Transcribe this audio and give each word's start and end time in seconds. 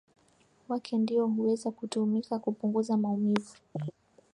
wake 0.69 0.97
ndio 0.97 1.27
huweza 1.27 1.71
kutumika 1.71 2.39
kupunguza 2.39 2.97
maumivu 2.97 3.55